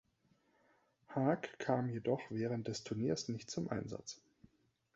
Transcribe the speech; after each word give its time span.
Haag 1.09 1.59
kam 1.59 1.87
jedoch 1.91 2.21
während 2.31 2.67
des 2.67 2.83
Turniers 2.83 3.29
nicht 3.29 3.51
zum 3.51 3.69
Einsatz. 3.69 4.19